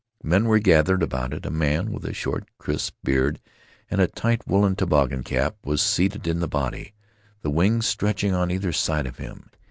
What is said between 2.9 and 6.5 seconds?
beard and a tight woolen toboggan cap was seated in the